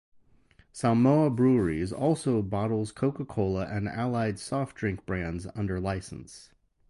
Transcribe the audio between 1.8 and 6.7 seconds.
also bottles Coca-Cola and allied soft-drink brands under licence.